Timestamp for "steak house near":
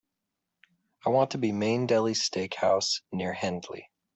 2.15-3.35